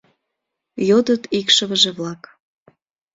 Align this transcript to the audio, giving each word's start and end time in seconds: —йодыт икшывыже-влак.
—йодыт 0.87 1.23
икшывыже-влак. 1.39 2.21